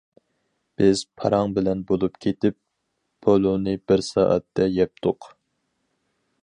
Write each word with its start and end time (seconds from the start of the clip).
بىز 0.81 1.03
پاراڭ 1.21 1.51
بىلەن 1.57 1.83
بولۇپ 1.91 2.17
كېتىپ، 2.25 2.57
پولۇنى 3.27 3.77
بىر 3.91 4.05
سائەتتە 4.09 4.69
يەپتۇق. 4.79 5.29